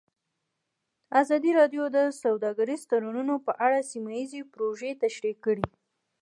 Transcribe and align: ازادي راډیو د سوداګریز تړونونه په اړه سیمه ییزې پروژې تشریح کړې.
ازادي 1.21 1.51
راډیو 1.59 1.83
د 1.95 1.97
سوداګریز 2.21 2.81
تړونونه 2.91 3.33
په 3.45 3.51
اړه 3.65 3.79
سیمه 3.91 4.11
ییزې 4.19 4.41
پروژې 4.53 4.91
تشریح 5.03 5.35
کړې. 5.45 5.65